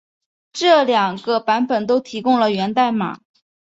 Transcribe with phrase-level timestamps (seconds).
[0.51, 3.19] 这两个版本都提供了源代码。